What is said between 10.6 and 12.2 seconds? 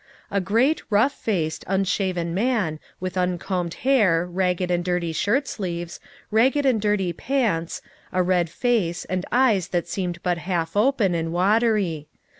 open, and watery.